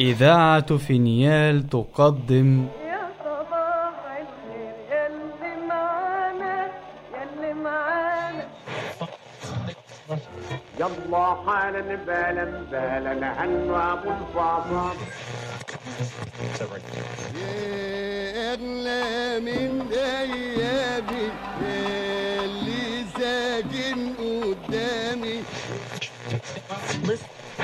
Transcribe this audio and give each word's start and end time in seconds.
إذاعة 0.00 0.76
فينيال 0.76 1.68
تقدم. 1.68 2.66
يا 2.86 3.00
صباح 3.24 3.94
الخير 4.20 4.74
يلي 4.92 5.66
معانا 5.68 6.68
يلي 7.20 7.54
معانا 7.54 8.44
يلا 10.80 11.36
حالا 11.46 11.80
بالا 12.06 12.44
بالا 12.70 13.44
هنو 13.44 13.76
ابو 13.76 14.10
الفاصل 14.10 14.96
يا 17.34 18.52
أغلى 18.54 19.40
من 19.40 19.92
أيامي 19.92 21.30
اللي 22.44 23.04
ساكن 23.18 24.09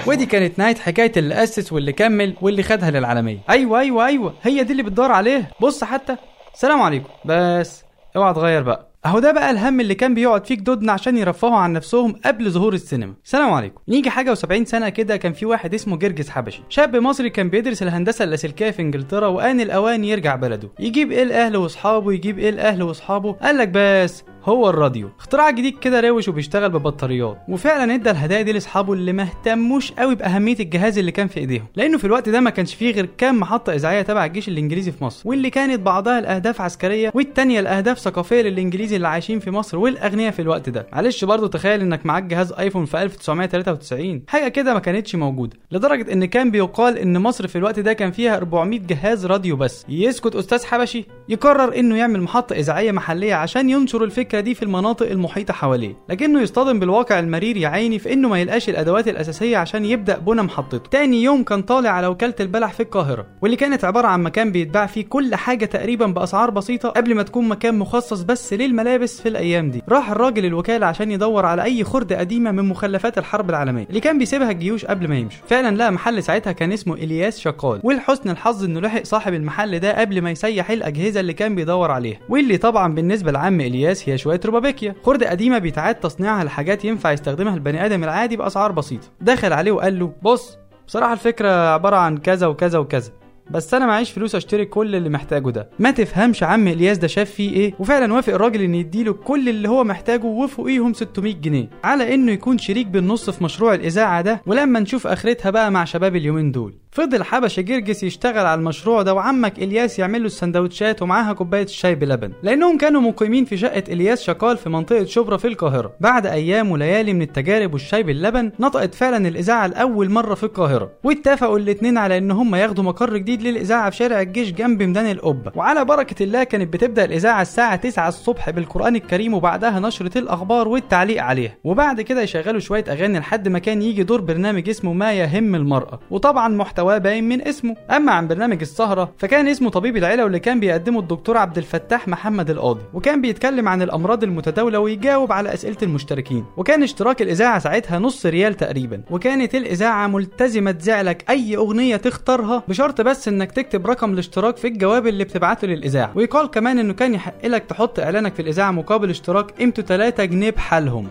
ودي 0.07 0.27
كانت 0.27 0.59
نهاية 0.59 0.75
حكاية 0.75 1.13
اللي 1.17 1.43
أسس 1.43 1.73
واللي 1.73 1.93
كمل 1.93 2.35
واللي 2.41 2.63
خدها 2.63 2.91
للعالمية. 2.91 3.39
أيوة 3.51 3.81
أيوة 3.81 4.07
أيوة. 4.07 4.35
هي 4.43 4.65
دي 4.65 4.73
اللي 4.73 4.83
بتدور 4.83 5.13
عليها 5.13 5.51
بص 5.61 5.85
حتى 5.85 6.17
سلام 6.55 6.83
عليكم. 6.83 7.09
بس 7.25 7.85
اوعى 8.17 8.35
تغير 8.35 8.63
بقى. 8.63 8.87
اهو 9.07 9.19
ده 9.19 9.33
بقى 9.33 9.51
الهم 9.51 9.81
اللي 9.81 9.95
كان 9.95 10.15
بيقعد 10.15 10.47
فيه 10.47 10.55
جدودنا 10.55 10.93
عشان 10.93 11.17
يرفهوا 11.17 11.57
عن 11.57 11.73
نفسهم 11.73 12.13
قبل 12.25 12.51
ظهور 12.51 12.75
السينما. 12.75 13.15
سلام 13.25 13.53
عليكم. 13.53 13.81
نيجي 13.89 14.11
حاجة 14.11 14.35
و70 14.35 14.63
سنة 14.65 14.89
كده 14.89 15.17
كان 15.17 15.33
في 15.33 15.47
واحد 15.47 15.75
اسمه 15.75 15.97
جرجس 15.97 16.29
حبشي. 16.31 16.63
شاب 16.69 16.97
مصري 16.97 17.31
كان 17.31 17.49
بيدرس 17.49 17.83
الهندسة 17.83 18.25
اللاسلكيه 18.25 18.71
في 18.71 18.83
إنجلترا 18.83 19.27
وان 19.27 19.61
الأوان 19.61 20.05
يرجع 20.05 20.37
بلده. 20.37 20.69
يجيب 20.81 21.13
إيه 21.13 21.23
الاهل 21.23 21.57
وأصحابه؟ 21.57 22.13
يجيب 22.13 22.39
إيه 22.39 22.51
الاهل 22.51 22.83
وأصحابه؟ 22.83 23.33
قال 23.33 23.59
لك 23.59 23.69
بس 23.73 24.25
هو 24.47 24.71
الراديو. 24.71 25.09
اختراع 25.19 25.51
جديد 25.51 25.79
كده 25.79 26.01
روش 26.01 26.29
وبيشتغل 26.29 26.69
ببطاريات. 26.71 27.39
وفعلا 27.49 27.95
ادى 27.95 28.11
الهدايا 28.11 28.43
دي 28.43 28.53
لاصحابه 28.53 28.93
اللي 28.93 29.13
ما 29.13 29.23
اهتموش 29.23 29.93
قوي 29.93 30.15
بأهمية 30.15 30.57
الجهاز 30.61 30.99
اللي 30.99 31.13
كان 31.13 31.27
في 31.29 31.41
إيديهم. 31.41 31.67
لأنه 31.77 31.99
في 31.99 32.05
الوقت 32.05 32.29
ده 32.29 32.41
ما 32.41 32.51
كانش 32.51 32.75
فيه 32.75 32.93
غير 32.95 33.09
كام 33.19 33.41
محطة 33.41 33.75
إذاعية 33.75 34.03
تبع 34.03 34.25
الجيش 34.25 34.49
الإنجليزي 34.49 34.93
في 34.93 35.05
مصر 35.05 35.29
واللي 35.29 35.51
كانت 35.51 35.81
بعضها 35.81 36.19
الأهداف 36.19 36.61
عسكرية 36.61 37.11
والتانية 37.15 37.61
الأهداف 37.61 37.99
ثقافية 37.99 38.43
للإنجليزي 38.43 38.97
اللي 38.97 39.09
عايشين 39.09 39.39
في 39.41 39.51
مصر 39.51 39.79
والأغنياء 39.79 40.31
في 40.33 40.43
الوقت 40.43 40.69
ده. 40.69 40.87
معلش 40.93 41.25
برضه 41.25 41.49
تخيل 41.49 41.81
إنك 41.81 42.07
معاك 42.07 42.23
جهاز 42.23 42.53
آيفون 42.53 42.85
في 42.85 43.03
1993 43.03 44.23
حاجة 44.29 44.49
كده 44.49 44.75
ما 44.75 44.81
كانتش 44.81 45.15
موجودة. 45.15 45.57
لدرجة 45.73 46.13
إن 46.13 46.25
كان 46.25 46.51
بيقال 46.51 46.99
إن 46.99 47.19
مصر 47.19 47.47
في 47.49 47.59
الوقت 47.59 47.79
ده 47.81 47.93
كان 47.93 48.11
فيها 48.11 48.37
400 48.37 48.79
جهاز 48.81 49.27
راديو 49.27 49.57
بس. 49.57 49.87
يسكت 49.89 50.35
أستاذ 50.37 50.65
حبشي 50.65 51.05
يقرر 51.29 51.77
إنه 51.79 51.97
يعمل 51.97 52.21
محطة 52.23 52.55
إذاعية 52.55 52.93
محلية 52.93 53.35
عشان 53.35 53.71
ينشر 53.71 54.05
الفكرة 54.05 54.36
دي 54.41 54.55
في 54.55 54.63
المناطق 54.63 55.11
المحيطة 55.11 55.55
حواليه 55.55 55.95
لكنه 56.09 56.41
يصطدم 56.43 56.79
بالواقع 56.79 57.19
المرير 57.19 57.57
يا 57.57 57.69
عيني 57.69 57.99
في 57.99 58.13
إنه 58.13 58.29
ما 58.29 58.41
يلقاش 58.41 58.69
الأدوات 58.69 59.09
الأساسية 59.09 59.57
عشان 59.57 59.85
يبدأ 59.85 60.19
بنى 60.19 60.43
محطته. 60.43 60.79
تاني 60.91 61.23
يوم 61.23 61.43
كان 61.45 61.63
طالع 61.63 61.91
على 61.91 62.07
وكالة 62.07 62.35
البلح 62.41 62.73
في 62.73 62.81
القاهرة 62.83 63.27
واللي 63.43 63.57
كانت 63.57 63.85
عبارة 63.85 64.07
عن 64.07 64.23
مكان 64.23 64.53
بيتباع 64.53 64.87
فيه 64.87 65.05
كل 65.05 65.35
حاجة 65.35 65.65
تقريبا 65.65 66.07
بأسعار 66.07 66.51
بسيطة 66.51 66.89
قبل 66.89 67.15
ما 67.15 67.23
تكون 67.23 67.49
مكان 67.49 67.79
مخصص 67.79 68.23
بس 68.23 68.53
للملابس 68.53 69.21
في 69.21 69.29
الأيام 69.29 69.71
دي. 69.71 69.83
راح 69.89 70.11
الراجل 70.11 70.45
الوكالة 70.45 70.87
عشان 70.87 71.11
يدور 71.11 71.47
على 71.47 71.63
أي 71.63 71.85
خرده 71.85 72.19
قديمة 72.19 72.51
من 72.51 72.65
مخلفات 72.65 73.19
الحرب 73.19 73.51
العالمية 73.51 73.87
اللي 73.89 74.01
كان 74.01 74.19
بيسيبها 74.19 74.51
الجيوش 74.51 74.85
قبل 74.85 75.09
ما 75.09 75.19
يمشوا. 75.19 75.47
فعلا 75.49 75.77
لقى 75.77 75.93
محل 75.93 76.23
ساعتها 76.23 76.53
كان 76.53 76.73
اسمه 76.73 76.95
إلياس 76.95 77.41
شقال 77.41 77.81
ولحسن 77.85 78.31
الحظ 78.31 78.65
إنه 78.65 78.81
لحق 78.81 79.03
صاحب 79.05 79.35
المحل 79.35 79.79
ده 79.79 80.01
قبل 80.01 80.23
ما 80.23 80.31
يسيح 80.31 80.71
الأجهزة 80.71 81.21
اللي 81.21 81.33
كان 81.33 81.55
بيدور 81.55 81.91
عليها. 81.91 82.19
واللي 82.29 82.57
طبعا 82.57 82.95
بالنسبة 82.95 83.33
لعم 83.33 83.61
إلياس 83.61 84.09
هي 84.09 84.19
شوية 84.27 84.41
ربابيكيا 84.47 84.95
خرده 85.03 85.31
قديمة 85.31 85.59
بيتعاد 85.59 85.95
تصنيعها 85.95 86.45
لحاجات 86.45 86.85
ينفع 86.85 87.13
يستخدمها 87.13 87.55
البني 87.55 87.87
آدم 87.87 88.05
العادي 88.05 88.37
بأسعار 88.37 88.73
بسيطة. 88.73 89.09
دخل 89.21 89.53
عليه 89.53 89.73
وقال 89.73 89.99
له 89.99 90.13
بص 90.23 90.59
بصراحة 90.87 91.13
الفكرة 91.13 91.49
عبارة 91.73 91.97
عن 91.97 92.17
كذا 92.19 92.47
وكذا 92.47 92.79
وكذا 92.79 93.11
بس 93.51 93.75
أنا 93.75 93.87
معيش 93.87 94.11
فلوس 94.11 94.35
أشتري 94.35 94.65
كل 94.65 94.95
اللي 94.95 95.09
محتاجه 95.11 95.51
ده. 95.51 95.71
ما 95.79 95.91
تفهمش 95.91 96.43
عم 96.43 96.69
إلياس 96.69 96.99
ده 96.99 97.07
شاف 97.07 97.31
فيه 97.31 97.51
إيه 97.53 97.75
وفعلا 97.79 98.15
وافق 98.15 98.35
الراجل 98.35 98.61
ان 98.63 98.75
يديله 98.75 99.13
كل 99.13 99.49
اللي 99.49 99.69
هو 99.69 99.85
محتاجه 99.85 100.25
وفوقيهم 100.25 100.93
600 100.93 101.35
جنيه 101.35 101.69
على 101.85 102.15
إنه 102.15 102.33
يكون 102.33 102.59
شريك 102.59 102.87
بالنص 102.87 103.31
في 103.31 103.45
مشروع 103.45 103.75
الإذاعة 103.75 104.21
ده 104.23 104.43
ولما 104.47 104.81
نشوف 104.81 105.07
آخرتها 105.07 105.51
بقى 105.51 105.71
مع 105.71 105.85
شباب 105.85 106.17
اليومين 106.17 106.53
دول. 106.53 106.75
فضل 106.97 107.23
حبشة 107.23 107.61
جرجس 107.61 108.03
يشتغل 108.03 108.47
على 108.47 108.61
المشروع 108.61 109.03
ده 109.03 109.15
وعمك 109.15 109.59
إلياس 109.59 109.99
يعمل 109.99 110.21
له 110.21 110.27
السندوتشات 110.27 111.03
ومعاها 111.03 111.33
كوباية 111.33 111.63
الشاي 111.63 111.95
بلبن. 111.95 112.33
لأنهم 112.43 112.79
كانوا 112.79 113.01
مقيمين 113.01 113.45
في 113.45 113.57
شقة 113.57 113.83
إلياس 113.89 114.23
شقال 114.23 114.57
في 114.57 114.69
منطقة 114.69 115.05
شبرا 115.05 115.37
في 115.37 115.49
القاهرة. 115.49 115.93
بعد 116.01 116.27
أيام 116.27 116.71
وليالي 116.71 117.13
من 117.13 117.23
التجارب 117.23 117.73
والشاي 117.73 118.03
باللبن 118.03 118.53
نطقت 118.61 118.95
فعلا 118.95 119.29
الإذاعة 119.29 119.67
لأول 119.67 120.11
مرة 120.11 120.35
في 120.35 120.45
القاهرة. 120.45 120.91
واتفقوا 121.05 121.59
الاثنين 121.59 121.99
على 121.99 122.19
إن 122.19 122.31
هم 122.31 122.55
ياخدوا 122.55 122.85
مقر 122.85 123.17
جديد 123.17 123.43
للإذاعة 123.43 123.91
في 123.91 123.97
شارع 123.97 124.21
الجيش 124.21 124.53
جنب 124.53 124.83
ميدان 124.83 125.11
القبة. 125.11 125.53
وعلى 125.55 125.85
بركة 125.85 126.23
الله 126.23 126.45
كانت 126.45 126.73
بتبدأ 126.73 127.05
الإذاعة 127.05 127.43
الساعة 127.43 127.77
9 127.77 128.09
الصبح 128.09 128.51
بالقرآن 128.51 128.97
الكريم 128.97 129.35
وبعدها 129.35 129.81
نشرة 129.81 130.19
الأخبار 130.19 130.69
والتعليق 130.69 131.23
عليها. 131.23 131.57
وبعد 131.65 132.01
كده 132.01 132.23
يشغلوا 132.23 132.61
شوية 132.61 132.85
أغاني 132.89 133.19
لحد 133.19 133.49
ما 133.49 133.59
كان 133.59 133.83
يجي 133.83 134.03
دور 134.03 134.21
برنامج 134.21 134.69
اسمه 134.69 134.93
ما 134.93 135.13
يهم 135.13 135.55
المرأة. 135.55 136.01
وطبعا 136.11 136.49
محتواه 136.87 136.99
باين 136.99 137.29
من 137.29 137.49
اسمه. 137.49 137.77
أما 137.91 138.13
عن 138.13 138.29
برنامج 138.29 138.61
السهرة 138.61 139.13
فكان 139.19 139.49
اسمه 139.49 139.71
طبيب 139.71 139.97
العيلة 139.97 140.25
واللي 140.25 140.39
كان 140.39 140.61
بيقدمه 140.61 141.01
الدكتور 141.01 141.37
عبد 141.37 141.59
الفتاح 141.59 142.09
محمد 142.09 142.51
القاضي. 142.51 142.83
وكان 142.95 143.21
بيتكلم 143.21 143.69
عن 143.69 143.83
الأمراض 143.83 144.25
المتداولة 144.25 144.79
ويجاوب 144.79 145.33
على 145.33 145.55
أسئلة 145.55 145.77
المشتركين. 145.83 146.45
وكان 146.57 146.83
اشتراك 146.83 147.23
الإذاعة 147.23 147.59
ساعتها 147.59 147.99
نص 147.99 148.27
ريال 148.27 148.55
تقريبا. 148.55 149.03
وكانت 149.11 149.55
الإذاعة 149.55 150.07
ملتزمة 150.07 150.71
تذيعلك 150.71 151.31
أي 151.31 151.57
أغنية 151.57 151.97
تختارها 151.97 152.63
بشرط 152.69 153.01
بس 153.01 153.29
إنك 153.29 153.53
تكتب 153.53 153.87
رقم 153.87 154.13
الاشتراك 154.13 154.57
في 154.57 154.69
الجواب 154.69 155.07
اللي 155.07 155.25
بتبعته 155.25 155.67
للإذاعة. 155.67 156.13
ويقال 156.15 156.51
كمان 156.51 156.79
إنه 156.79 156.93
كان 156.93 157.15
يحق 157.15 157.47
لك 157.47 157.65
تحط 157.65 158.01
إعلانك 158.01 158.35
في 158.35 158.43
الإذاعة 158.43 158.71
مقابل 158.71 159.11
اشتراك 159.11 159.51
قيمته 159.51 159.83
3 159.83 160.25
جنيه 160.25 160.51
بحالهم. 160.51 161.09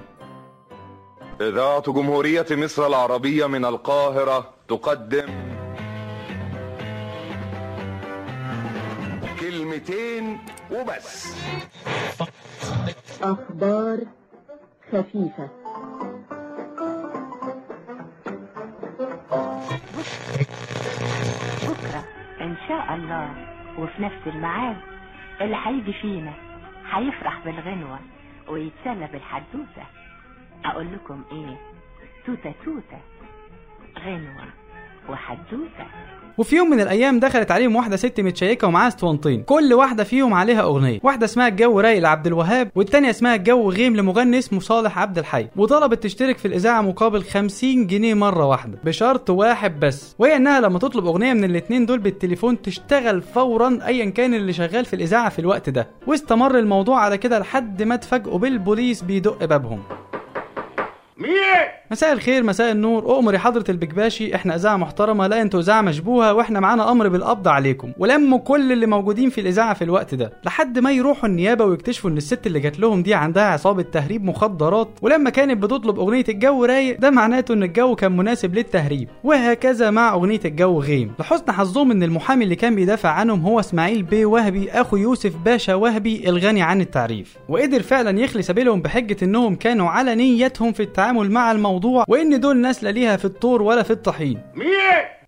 إذاعة 1.41 1.91
جمهورية 1.91 2.45
مصر 2.51 2.87
العربية 2.87 3.45
من 3.45 3.65
القاهرة 3.65 4.49
تقدم 4.67 5.25
وبس. 10.75 11.35
أخبار 13.21 13.99
خفيفة. 14.91 15.49
بكرة 21.63 22.03
إن 22.41 22.55
شاء 22.67 22.95
الله 22.95 23.29
وفي 23.79 24.01
نفس 24.03 24.27
الميعاد 24.27 24.77
اللي 25.41 25.57
هيجي 25.65 25.93
فينا. 25.93 26.33
هيفرح 26.91 27.39
بالغنوة 27.45 27.99
ويتسلى 28.47 29.07
بالحدوتة. 29.07 29.85
أقول 30.65 30.93
لكم 30.93 31.23
إيه؟ 31.31 31.57
توتة 32.25 32.53
توتة. 32.65 32.99
غنوة. 33.99 34.45
وحدوتة 35.09 35.85
وفي 36.37 36.55
يوم 36.55 36.69
من 36.69 36.79
الأيام 36.79 37.19
دخلت 37.19 37.51
عليهم 37.51 37.75
واحدة 37.75 37.95
ست 37.95 38.19
متشيكة 38.19 38.67
ومعاها 38.67 38.87
اسطوانتين 38.87 39.43
كل 39.43 39.73
واحدة 39.73 40.03
فيهم 40.03 40.33
عليها 40.33 40.61
أغنية. 40.61 40.99
واحدة 41.03 41.25
اسمها 41.25 41.47
الجو 41.47 41.79
رايق 41.79 41.99
لعبد 41.99 42.27
الوهاب 42.27 42.71
والتانية 42.75 43.09
اسمها 43.09 43.35
الجو 43.35 43.71
غيم 43.71 43.95
لمغني 43.95 44.37
اسمه 44.37 44.59
صالح 44.59 44.99
عبد 44.99 45.17
الحي. 45.17 45.47
وطلبت 45.55 46.03
تشترك 46.03 46.37
في 46.37 46.47
الإذاعة 46.47 46.81
مقابل 46.81 47.23
50 47.23 47.87
جنيه 47.87 48.13
مرة 48.13 48.45
واحدة 48.45 48.79
بشرط 48.83 49.29
واحد 49.29 49.79
بس. 49.79 50.15
وهي 50.19 50.35
إنها 50.35 50.59
لما 50.59 50.79
تطلب 50.79 51.05
أغنية 51.05 51.33
من 51.33 51.43
الاتنين 51.43 51.85
دول 51.85 51.99
بالتليفون 51.99 52.61
تشتغل 52.61 53.21
فورا 53.21 53.79
ايا 53.85 54.09
كان 54.09 54.33
اللي 54.33 54.53
شغال 54.53 54.85
في 54.85 54.95
الإذاعة 54.95 55.29
في 55.29 55.39
الوقت 55.39 55.69
ده. 55.69 55.87
واستمر 56.07 56.59
الموضوع 56.59 56.99
على 56.99 57.17
كده 57.17 57.39
لحد 57.39 57.83
ما 57.83 57.95
اتفاجئوا 57.95 58.39
بالبوليس 58.39 59.01
بيدق 59.01 59.45
بابهم. 59.45 59.83
مين؟ 61.17 61.31
مساء 61.95 62.13
الخير 62.13 62.43
مساء 62.43 62.71
النور. 62.71 63.03
اؤمر 63.03 63.33
يا 63.33 63.39
حضره 63.39 63.65
البكباشي 63.69 64.35
إحنا 64.35 64.55
إذاعة 64.55 64.77
محترمة 64.77 65.27
لا 65.27 65.41
أنتوا 65.41 65.59
إذاعة 65.59 65.81
مشبوهة 65.81 66.33
وإحنا 66.33 66.59
معانا 66.59 66.91
أمر 66.91 67.07
بالقبض 67.07 67.47
عليكم. 67.47 67.91
ولموا 67.97 68.39
كل 68.39 68.71
اللي 68.71 68.85
موجودين 68.85 69.29
في 69.29 69.41
الإذاعة 69.41 69.73
في 69.73 69.83
الوقت 69.83 70.15
ده. 70.15 70.33
لحد 70.45 70.79
ما 70.79 70.91
يروحوا 70.91 71.29
النيابة 71.29 71.65
ويكتشفوا 71.65 72.09
إن 72.09 72.17
الست 72.17 72.47
اللي 72.47 72.59
جات 72.59 72.79
لهم 72.79 73.03
دي 73.03 73.13
عندها 73.13 73.43
عصابة 73.43 73.81
تهريب 73.81 74.23
مخدرات. 74.23 74.89
ولما 75.01 75.29
كانت 75.29 75.63
بتطلب 75.63 75.99
أغنية 75.99 76.23
الجو 76.29 76.65
رايق 76.65 76.99
ده 76.99 77.09
معناته 77.09 77.53
إن 77.53 77.63
الجو 77.63 77.95
كان 77.95 78.17
مناسب 78.17 78.55
للتهريب. 78.55 79.09
وهكذا 79.23 79.91
مع 79.91 80.13
أغنية 80.13 80.41
الجو 80.45 80.81
غيم. 80.81 81.11
لحسن 81.19 81.51
حظهم 81.51 81.91
إن 81.91 82.03
المحامي 82.03 82.43
اللي 82.43 82.55
كان 82.55 82.75
بيدافع 82.75 83.09
عنهم 83.09 83.41
هو 83.41 83.59
إسماعيل 83.59 84.03
بيه 84.03 84.25
وهبي 84.25 84.71
أخو 84.71 84.97
يوسف 84.97 85.33
باشا 85.45 85.73
وهبي 85.73 86.29
الغني 86.29 86.61
عن 86.61 86.81
التعريف. 86.81 87.37
وقدر 87.49 87.81
فعلا 87.81 88.19
يخلي 88.19 88.41
سبيلهم 88.41 88.81
بحجة 88.81 89.17
إنهم 89.23 89.55
كانوا 89.55 89.89
على 89.89 90.15
نيتهم 90.15 90.71
في 90.71 90.83
التعامل 90.83 91.31
مع 91.31 91.51
الموضوع 91.51 91.84
وإن 92.07 92.39
دول 92.39 92.57
ناس 92.57 92.83
لا 92.83 92.89
ليها 92.89 93.17
في 93.17 93.25
الطور 93.25 93.61
ولا 93.61 93.83
في 93.83 93.91
الطحين. 93.91 94.41
مين 94.55 94.69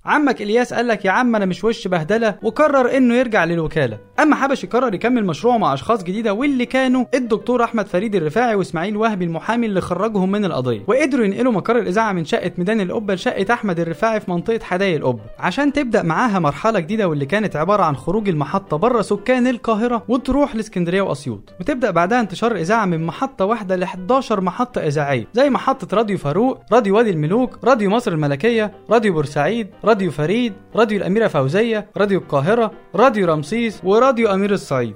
عمك 0.07 0.41
إلياس 0.41 0.73
قال 0.73 0.87
لك 0.87 1.05
يا 1.05 1.11
عم 1.11 1.35
أنا 1.35 1.45
مش 1.45 1.63
وش 1.63 1.87
بهدلة 1.87 2.35
وقرر 2.43 2.97
إنه 2.97 3.15
يرجع 3.15 3.45
للوكالة. 3.45 3.97
أما 4.19 4.35
حبشي 4.35 4.67
قرر 4.67 4.93
يكمل 4.93 5.25
مشروعه 5.25 5.57
مع 5.57 5.73
أشخاص 5.73 6.03
جديدة 6.03 6.33
واللي 6.33 6.65
كانوا 6.65 7.05
الدكتور 7.13 7.63
أحمد 7.63 7.87
فريد 7.87 8.15
الرفاعي 8.15 8.55
وإسماعيل 8.55 8.97
وهبي 8.97 9.25
المحامي 9.25 9.65
اللي 9.65 9.81
خرجهم 9.81 10.31
من 10.31 10.45
القضية. 10.45 10.83
وقدروا 10.87 11.25
ينقلوا 11.25 11.51
مقر 11.51 11.79
الإذاعة 11.79 12.11
من 12.13 12.25
شقة 12.25 12.51
ميدان 12.57 12.81
القبة 12.81 13.13
لشقة 13.13 13.53
أحمد 13.53 13.79
الرفاعي 13.79 14.19
في 14.19 14.31
منطقة 14.31 14.59
حدائق 14.63 14.95
القبة. 14.95 15.19
عشان 15.39 15.73
تبدأ 15.73 16.03
معاها 16.03 16.39
مرحلة 16.39 16.79
جديدة 16.79 17.07
واللي 17.07 17.25
كانت 17.25 17.55
عبارة 17.55 17.83
عن 17.83 17.95
خروج 17.95 18.29
المحطة 18.29 18.77
بره 18.77 19.01
سكان 19.01 19.47
القاهرة 19.47 20.03
وتروح 20.07 20.55
لإسكندرية 20.55 21.01
وأسيوط. 21.01 21.53
وتبدأ 21.59 21.91
بعدها 21.91 22.19
انتشار 22.19 22.51
الإذاعة 22.51 22.85
من 22.85 23.05
محطة 23.05 23.45
واحدة 23.45 23.75
ل 23.75 23.83
11 23.83 24.41
محطة 24.41 24.81
إذاعية. 24.81 25.27
زي 25.33 25.49
محطة 25.49 25.97
راديو 25.97 26.17
فاروق 26.17 26.59
راديو 26.73 26.97
وادي 26.97 27.09
الملوك 27.09 27.59
راديو 27.63 27.89
مصر 27.89 28.11
الملكية 28.11 28.71
راديو 28.89 29.13
بورسعيد 29.13 29.67
راديو 29.85 29.96
فريد 30.11 30.53
راديو 30.75 30.97
الأميرة 30.97 31.27
فوزية 31.27 31.89
راديو 31.97 32.19
القاهرة 32.19 32.71
راديو 32.95 33.27
رمسيس 33.27 33.81
وراديو 33.83 34.33
أمير 34.33 34.51
الصعيد. 34.53 34.95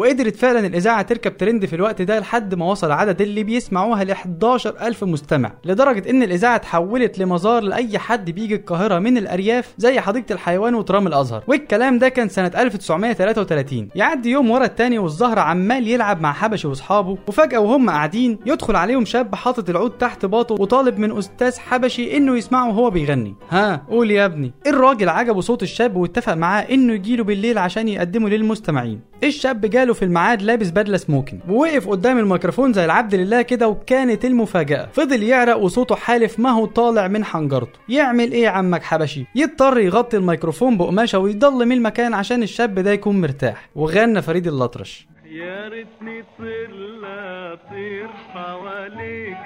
وقدرت 0.00 0.36
فعلا 0.36 0.66
الإذاعة 0.66 1.02
تركب 1.02 1.36
ترند 1.36 1.66
في 1.66 1.76
الوقت 1.76 2.02
ده 2.02 2.18
لحد 2.18 2.54
ما 2.54 2.66
وصل 2.66 2.90
عدد 2.90 3.20
اللي 3.20 3.42
بيسمعوها 3.44 4.04
ل 4.04 4.10
11000 4.10 5.04
مستمع 5.04 5.52
لدرجة 5.64 6.10
إن 6.10 6.22
الإذاعة 6.22 6.56
اتحولت 6.56 7.18
لمزار 7.18 7.62
لأي 7.62 7.98
حد 7.98 8.30
بيجي 8.30 8.54
القاهرة 8.54 8.98
من 8.98 9.18
الأرياف 9.18 9.74
زي 9.78 10.00
حديقة 10.00 10.32
الحيوان 10.32 10.74
وترام 10.74 11.06
الأزهر. 11.06 11.42
والكلام 11.46 11.98
ده 11.98 12.08
كان 12.08 12.28
سنة 12.28 12.50
1933 12.56 13.88
يعدي 13.94 14.30
يوم 14.30 14.50
ورا 14.50 14.64
التاني 14.64 14.98
والزهر 14.98 15.38
عمال 15.38 15.88
يلعب 15.88 16.20
مع 16.20 16.32
حبشي 16.32 16.68
وأصحابه 16.68 17.18
وفجأة 17.28 17.58
وهم 17.60 17.90
قاعدين 17.90 18.38
يدخل 18.46 18.76
عليهم 18.76 19.04
شاب 19.04 19.34
حاطط 19.34 19.70
العود 19.70 19.90
تحت 19.90 20.26
باطه 20.26 20.54
وطالب 20.54 20.98
من 20.98 21.18
أستاذ 21.18 21.58
حبشي 21.58 22.16
إنه 22.16 22.36
يسمعه 22.36 22.68
وهو 22.68 22.90
بيغني. 22.90 23.34
ها 23.50 23.82
قول 23.90 24.10
يا 24.10 24.24
ابني. 24.24 24.52
الراجل 24.66 25.08
عجبه 25.08 25.40
صوت 25.40 25.62
الشاب 25.62 25.96
واتفق 25.96 26.34
معاه 26.34 26.62
إنه 26.62 26.92
يجيله 26.92 27.24
بالليل 27.24 27.58
عشان 27.58 27.88
يقدمه 27.88 28.28
للمستمعين. 28.28 29.09
الشاب 29.24 29.60
جاله 29.60 29.92
في 29.94 30.04
الميعاد 30.04 30.42
لابس 30.42 30.70
بدلة 30.70 30.96
سموكن 30.96 31.38
ووقف 31.48 31.88
قدام 31.88 32.18
الميكروفون 32.18 32.72
زي 32.72 32.84
العبد 32.84 33.14
لله 33.14 33.42
كده 33.42 33.68
وكانت 33.68 34.24
المفاجأة. 34.24 34.88
فضل 34.92 35.22
يعرق 35.22 35.56
وصوته 35.56 35.94
حالف 35.94 36.38
ما 36.40 36.50
هو 36.50 36.66
طالع 36.66 37.08
من 37.08 37.24
حنجرته. 37.24 37.78
يعمل 37.88 38.32
إيه 38.32 38.48
عمك 38.48 38.82
حبشي؟ 38.82 39.26
يضطر 39.34 39.78
يغطي 39.78 40.16
الميكروفون 40.16 40.76
بقماشة 40.78 41.18
ويضلم 41.18 41.72
المكان 41.72 42.14
عشان 42.14 42.42
الشاب 42.42 42.78
ده 42.78 42.90
يكون 42.92 43.20
مرتاح. 43.20 43.68
وغنى 43.74 44.22
فريد 44.22 44.46
الأطرش. 44.46 45.06
يا 45.30 45.68
ريتني 45.68 46.24
طير 46.38 46.70
لا 47.02 47.58
طير 47.70 48.08
حواليك. 48.34 49.36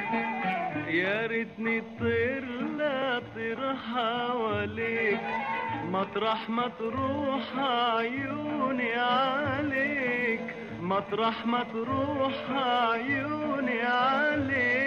يا 0.91 1.27
ريتني 1.27 1.83
طير 2.01 2.45
لا 2.79 3.21
طير 3.35 3.75
حواليك 3.77 5.21
مطرح 5.91 6.51
ما 6.51 6.71
تروح 6.79 7.59
عيوني 7.59 8.93
عليك. 8.95 10.41
مطرح 10.81 11.47
ما 11.47 11.65
تروح 11.73 12.35
عيوني 12.51 13.81
عليك. 13.83 14.84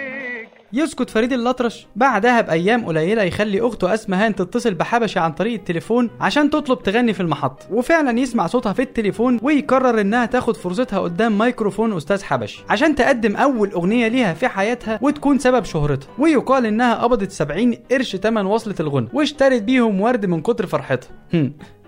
يسكت 0.72 1.10
فريد 1.10 1.32
الأطرش. 1.32 1.86
بعدها 1.96 2.40
بأيام 2.40 2.84
قليلة 2.86 3.22
يخلي 3.22 3.60
أخته 3.60 3.94
أسمى 3.94 4.16
هان 4.16 4.34
تتصل 4.34 4.74
بحبشي 4.74 5.18
عن 5.18 5.32
طريق 5.32 5.52
التليفون 5.52 6.10
عشان 6.20 6.50
تطلب 6.50 6.82
تغني 6.82 7.12
في 7.12 7.20
المحطة. 7.20 7.66
وفعلا 7.72 8.20
يسمع 8.20 8.46
صوتها 8.46 8.72
في 8.72 8.82
التليفون 8.82 9.38
ويقرر 9.42 10.00
إنها 10.00 10.26
تاخد 10.26 10.56
فرصتها 10.56 10.98
قدام 10.98 11.38
ميكروفون 11.38 11.96
أستاذ 11.96 12.22
حبشي 12.22 12.64
عشان 12.68 12.94
تقدم 12.94 13.36
أول 13.36 13.70
أغنية 13.70 14.08
ليها 14.08 14.34
في 14.34 14.48
حياتها 14.48 14.98
وتكون 15.02 15.38
سبب 15.38 15.64
شهرتها. 15.64 16.08
ويقال 16.18 16.66
إنها 16.66 16.94
قبضت 16.94 17.30
70 17.30 17.74
قرش 17.90 18.16
تمن 18.16 18.46
وصلة 18.46 18.74
الغنى 18.80 19.08
واشترت 19.12 19.62
بيهم 19.62 20.00
ورد 20.00 20.26
من 20.26 20.40
كتر 20.40 20.66
فرحتها. 20.66 21.10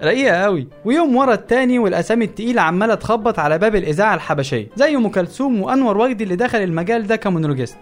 رقيقة 0.02 0.36
قوي 0.36 0.68
ويوم 0.84 1.16
ورا 1.16 1.34
التاني 1.34 1.78
والأسامي 1.78 2.24
التقيلة 2.24 2.62
عمالة 2.62 2.94
تخبط 2.94 3.38
على 3.38 3.58
باب 3.58 3.76
الإذاعة 3.76 4.14
الحبشية 4.14 4.68
زي 4.76 4.96
أم 4.96 5.08
كلثوم 5.08 5.62
وأنور 5.62 5.98
وجدي 5.98 6.24
اللي 6.24 6.36
دخل 6.36 6.58
المجال 6.58 7.06
ده 7.06 7.16
كمونولوجيست. 7.16 7.78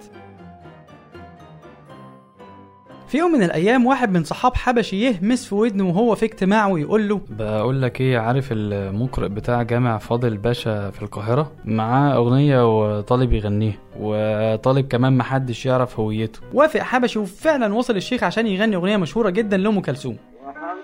في 3.09 3.19
يوم 3.19 3.33
من 3.33 3.43
الأيام 3.43 3.87
واحد 3.87 4.13
من 4.13 4.25
صحاب 4.25 4.55
حبشي 4.57 5.01
يهمس 5.03 5.47
في 5.47 5.55
ودنه 5.55 5.89
وهو 5.89 6.15
في 6.15 6.25
اجتماع 6.25 6.67
ويقول 6.69 7.09
له 7.09 7.21
بقول 7.31 7.83
لك 7.83 8.01
إيه 8.01 8.19
عارف 8.19 8.49
المقرئ 8.53 9.29
بتاع 9.29 9.63
جامع 9.63 9.99
فاضل 9.99 10.37
باشا 10.37 10.91
في 10.91 11.03
القاهرة؟ 11.03 11.53
معاه 11.65 12.17
أغنية 12.17 12.79
وطالب 12.79 13.33
يغنيها 13.33 13.79
وطالب 14.01 14.89
كمان 14.89 15.17
محدش 15.17 15.67
يعرف 15.67 16.01
هويته. 16.01 16.41
وافق 16.55 16.81
حبشي 16.81 17.19
وفعلا 17.19 17.75
وصل 17.75 17.97
الشيخ 17.97 18.25
عشان 18.25 18.47
يغني 18.47 18.77
أغنية 18.77 18.97
مشهورة 18.97 19.31
جدا 19.31 19.57
لأم 19.57 19.81
كلثوم. 19.81 20.17
وحقك 20.47 20.79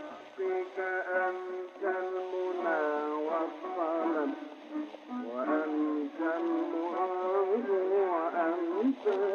أنت 8.84 9.33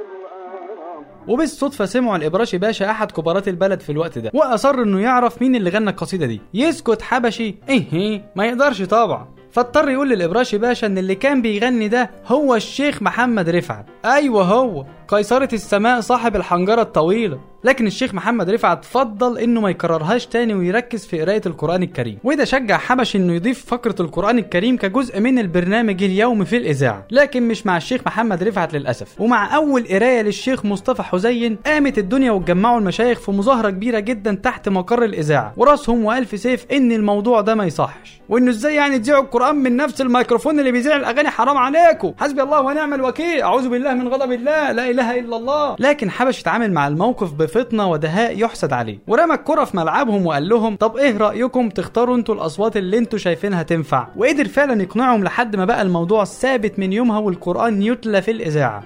وبالصدفة 1.29 1.85
سمعوا 1.85 2.15
الابراشي 2.17 2.57
باشا 2.57 2.91
أحد 2.91 3.11
كبارات 3.11 3.47
البلد 3.47 3.79
في 3.79 3.91
الوقت 3.91 4.17
ده 4.17 4.31
وأصر 4.33 4.75
إنه 4.83 4.99
يعرف 4.99 5.41
مين 5.41 5.55
اللي 5.55 5.69
غنى 5.69 5.89
القصيدة 5.89 6.25
دي. 6.25 6.41
يسكت 6.53 7.01
حبشي. 7.01 7.55
إيه 7.69 7.83
إيه، 7.93 8.21
ما 8.35 8.45
يقدرش 8.45 8.81
طبعا. 8.81 9.27
فاضطر 9.51 9.89
يقول 9.89 10.09
للابراشي 10.09 10.57
باشا 10.57 10.87
إن 10.87 10.97
اللي 10.97 11.15
كان 11.15 11.41
بيغني 11.41 11.87
ده 11.87 12.09
هو 12.27 12.55
الشيخ 12.55 13.01
محمد 13.01 13.49
رفعت. 13.49 13.85
أيوه 14.05 14.43
هو. 14.43 14.85
قيصرة 15.11 15.49
السماء 15.53 16.01
صاحب 16.01 16.35
الحنجرة 16.35 16.81
الطويلة. 16.81 17.39
لكن 17.63 17.87
الشيخ 17.87 18.13
محمد 18.13 18.49
رفعت 18.49 18.85
فضل 18.85 19.37
إنه 19.37 19.61
ما 19.61 19.69
يكررهاش 19.69 20.25
تاني 20.25 20.53
ويركز 20.53 21.05
في 21.05 21.21
قرايه 21.21 21.41
القرآن 21.45 21.83
الكريم. 21.83 22.17
وده 22.23 22.45
شجع 22.45 22.77
حبش 22.77 23.15
إنه 23.15 23.33
يضيف 23.33 23.65
فقرة 23.65 23.95
القرآن 23.99 24.37
الكريم 24.37 24.77
كجزء 24.77 25.19
من 25.19 25.39
البرنامج 25.39 26.03
اليومي 26.03 26.45
في 26.45 26.57
الإذاعة. 26.57 27.05
لكن 27.11 27.47
مش 27.47 27.65
مع 27.65 27.77
الشيخ 27.77 28.01
محمد 28.05 28.43
رفعت 28.43 28.73
للأسف. 28.73 29.21
ومع 29.21 29.55
أول 29.55 29.87
قراية 29.87 30.21
للشيخ 30.21 30.65
مصطفى 30.65 31.03
حزين 31.03 31.57
قامت 31.65 31.97
الدنيا 31.97 32.31
واتجمعوا 32.31 32.79
المشايخ 32.79 33.19
في 33.19 33.31
مظاهرة 33.31 33.69
كبيرة 33.69 33.99
جدا 33.99 34.33
تحت 34.43 34.69
مقر 34.69 35.03
الإذاعة. 35.03 35.53
وراسهم 35.57 36.05
وألف 36.05 36.39
سيف 36.39 36.65
إن 36.71 36.91
الموضوع 36.91 37.41
ده 37.41 37.55
ما 37.55 37.65
يصحش. 37.65 38.21
وإنه 38.29 38.49
إزاي 38.49 38.75
يعني 38.75 38.99
تذيعوا 38.99 39.23
القرآن 39.23 39.55
من 39.55 39.75
نفس 39.75 40.01
الميكروفون 40.01 40.59
اللي 40.59 40.71
بيذيع 40.71 40.95
الأغاني؟ 40.95 41.29
حرام 41.29 41.57
عليكم. 41.57 42.13
حسبي 42.19 42.43
الله 42.43 42.61
ونعم 42.61 42.93
الوكيل. 42.93 43.41
أعوذ 43.41 43.69
بالله 43.69 43.93
من 43.93 44.07
غضب 44.07 44.31
الله. 44.31 44.71
لا 44.71 44.98
إله 44.99 45.19
إلا 45.19 45.37
الله. 45.37 45.75
لكن 45.79 46.09
حبش 46.11 46.41
اتعامل 46.41 46.73
مع 46.73 46.87
الموقف 46.87 47.33
بفطنة 47.33 47.89
ودهاء 47.91 48.39
يحسد 48.39 48.73
عليه. 48.73 48.99
ورمى 49.07 49.33
الكره 49.33 49.63
في 49.63 49.77
ملعبهم 49.77 50.25
وقال 50.25 50.49
لهم 50.49 50.75
طب 50.75 50.97
إيه 50.97 51.17
رأيكم؟ 51.17 51.69
تختاروا 51.69 52.15
أنتوا 52.15 52.35
الأصوات 52.35 52.77
اللي 52.77 52.97
أنتوا 52.97 53.19
شايفينها 53.19 53.63
تنفع. 53.63 54.07
وقدر 54.15 54.47
فعلا 54.47 54.81
يقنعهم 54.81 55.23
لحد 55.23 55.55
ما 55.55 55.65
بقى 55.65 55.81
الموضوع 55.81 56.23
ثابت 56.23 56.79
من 56.79 56.93
يومها 56.93 57.19
والقرآن 57.19 57.81
يتلى 57.81 58.21
في 58.21 58.31
الإذاعة. 58.31 58.83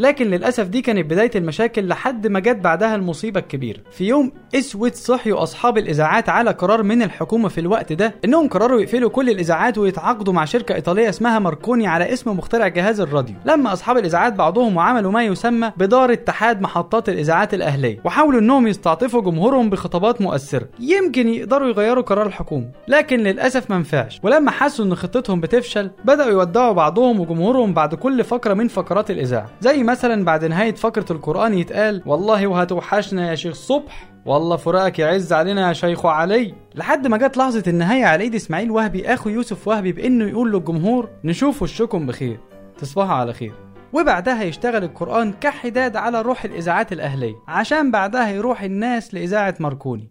لكن 0.00 0.26
للأسف 0.26 0.66
دي 0.66 0.82
كانت 0.82 1.10
بداية 1.10 1.30
المشاكل 1.36 1.88
لحد 1.88 2.26
ما 2.26 2.40
جت 2.40 2.56
بعدها 2.56 2.94
المصيبة 2.94 3.40
الكبيرة. 3.40 3.78
في 3.92 4.04
يوم 4.04 4.32
أسود 4.54 4.94
صحيوا 4.94 5.42
أصحاب 5.42 5.78
الإذاعات 5.78 6.28
على 6.28 6.50
قرار 6.50 6.82
من 6.82 7.02
الحكومة 7.02 7.48
في 7.48 7.60
الوقت 7.60 7.92
ده 7.92 8.14
إنهم 8.24 8.48
قرروا 8.48 8.80
يقفلوا 8.80 9.10
كل 9.10 9.30
الإذاعات 9.30 9.78
ويتعاقدوا 9.78 10.32
مع 10.32 10.44
شركة 10.44 10.74
إيطالية 10.74 11.08
اسمها 11.08 11.38
ماركوني 11.38 11.86
على 11.86 12.12
اسم 12.12 12.30
مخترع 12.30 12.68
جهاز 12.68 13.00
الراديو. 13.00 13.36
لما 13.44 13.72
أصحاب 13.72 13.96
الإذاعات 13.98 14.32
بعضهم 14.32 14.76
وعملوا 14.76 15.12
ما 15.12 15.24
يسمى 15.24 15.72
بدار 15.76 16.12
اتحاد 16.12 16.60
محطات 16.60 17.08
الإذاعات 17.08 17.54
الأهلية. 17.54 18.00
وحاولوا 18.04 18.40
إنهم 18.40 18.66
يستعطفوا 18.66 19.22
جمهورهم 19.22 19.70
بخطابات 19.70 20.20
مؤثرة. 20.20 20.68
يمكن 20.80 21.28
يقدروا 21.28 21.68
يغيروا 21.68 22.02
قرار 22.02 22.26
الحكومة 22.26 22.66
لكن 22.88 23.20
للأسف 23.20 23.70
ما 23.70 23.78
نفعش. 23.78 24.20
ولما 24.22 24.50
حسوا 24.50 24.84
إن 24.84 24.94
خطتهم 24.94 25.40
بتفشل 25.40 25.90
بدأوا 26.04 26.30
يودعوا 26.30 26.72
بعضهم 26.72 27.20
وجمهورهم 27.20 27.74
بعد 27.74 27.94
كل 27.94 28.24
فقرة 28.24 28.54
من 28.54 28.68
فقرات 28.68 29.10
الإذاعة. 29.10 29.46
زي 29.60 29.82
مثلا 29.90 30.24
بعد 30.24 30.44
نهاية 30.44 30.74
فقرة 30.74 31.06
القرآن 31.10 31.54
يتقال 31.54 32.02
والله 32.06 32.46
وهتوحشنا 32.46 33.30
يا 33.30 33.34
شيخ 33.34 33.54
صبح 33.54 34.10
والله 34.26 34.56
فراقك 34.56 34.98
يعز 34.98 35.32
علينا 35.32 35.68
يا 35.68 35.72
شيخ 35.72 36.06
علي. 36.06 36.54
لحد 36.74 37.06
ما 37.06 37.16
جت 37.16 37.36
لحظة 37.36 37.62
النهاية 37.66 38.04
على 38.04 38.24
إيد 38.24 38.34
إسماعيل 38.34 38.70
وهبي 38.70 39.14
أخو 39.14 39.30
يوسف 39.30 39.68
وهبي 39.68 39.92
بإنه 39.92 40.28
يقول 40.28 40.52
للجمهور 40.52 41.08
نشوف 41.24 41.62
وشكم 41.62 42.06
بخير 42.06 42.40
تصبحوا 42.78 43.14
على 43.14 43.32
خير. 43.32 43.52
وبعدها 43.92 44.42
يشتغل 44.42 44.84
القرآن 44.84 45.32
كحداد 45.32 45.96
على 45.96 46.22
روح 46.22 46.44
الإذاعات 46.44 46.92
الأهلية 46.92 47.34
عشان 47.48 47.90
بعدها 47.90 48.30
يروح 48.30 48.62
الناس 48.62 49.14
لإذاعة 49.14 49.54
ماركوني. 49.60 50.10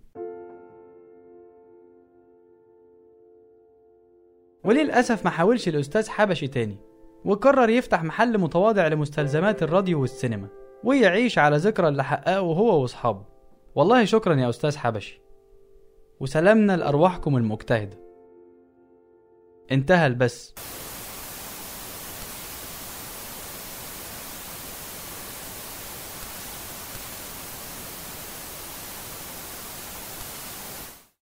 وللأسف 4.63 5.25
ما 5.25 5.31
حاولش 5.31 5.67
الأستاذ 5.67 6.09
حبشي 6.09 6.47
تاني. 6.47 6.88
وقرر 7.25 7.69
يفتح 7.69 8.03
محل 8.03 8.37
متواضع 8.37 8.87
لمستلزمات 8.87 9.63
الراديو 9.63 10.01
والسينما 10.01 10.47
ويعيش 10.83 11.37
على 11.37 11.57
ذكرى 11.57 11.87
اللي 11.87 12.03
حققه 12.03 12.39
هو 12.39 12.81
واصحابه. 12.81 13.25
والله 13.75 14.05
شكرا 14.05 14.35
يا 14.35 14.49
أستاذ 14.49 14.77
حبشي. 14.77 15.21
وسلامنا 16.19 16.77
لأرواحكم 16.77 17.37
المجتهدة. 17.37 17.97
انتهى 19.71 20.07
البث. 20.07 20.53